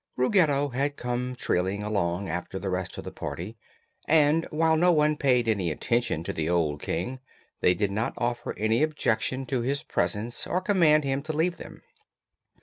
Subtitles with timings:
[0.17, 3.55] Ruggedo had come trailing along after the rest of the party
[4.07, 7.19] and while no one paid any attention to the old King
[7.59, 11.83] they did not offer any objection to his presence or command him to leave them.